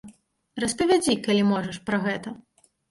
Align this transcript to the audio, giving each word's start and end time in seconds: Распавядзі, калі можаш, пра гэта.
Распавядзі, 0.65 1.19
калі 1.29 1.47
можаш, 1.53 1.77
пра 1.91 2.05
гэта. 2.09 2.37